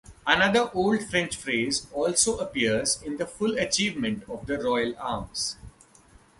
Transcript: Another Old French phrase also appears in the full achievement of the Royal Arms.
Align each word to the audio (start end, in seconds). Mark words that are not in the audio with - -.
Another 0.25 0.71
Old 0.73 1.03
French 1.03 1.35
phrase 1.35 1.85
also 1.93 2.37
appears 2.39 2.99
in 3.03 3.17
the 3.17 3.27
full 3.27 3.59
achievement 3.59 4.27
of 4.27 4.47
the 4.47 4.57
Royal 4.57 4.95
Arms. 4.97 5.57